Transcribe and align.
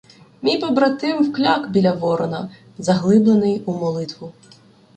Мій 0.41 0.57
побратим 0.57 1.23
вкляк 1.23 1.71
біля 1.71 1.93
Ворона, 1.93 2.49
заглиблений 2.77 3.61
у 3.65 3.73
молитву. 3.73 4.33